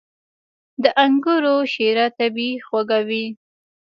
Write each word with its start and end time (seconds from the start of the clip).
•د 0.83 0.85
انګورو 1.03 1.55
شیره 1.73 2.05
طبیعي 2.17 2.55
خوږه 2.65 2.99
وي. 3.07 3.25